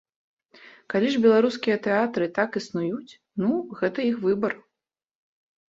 Калі 0.93 1.07
ж 1.15 1.21
беларускія 1.25 1.77
тэатры 1.89 2.25
так 2.39 2.59
існуюць, 2.61 3.11
ну, 3.45 3.53
гэта 3.85 4.07
іх 4.11 4.17
выбар. 4.27 4.53